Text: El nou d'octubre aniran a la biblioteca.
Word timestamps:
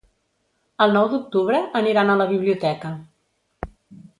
El 0.85 0.95
nou 0.95 1.09
d'octubre 1.11 1.59
aniran 1.81 2.09
a 2.09 2.17
la 2.23 2.27
biblioteca. 2.35 2.95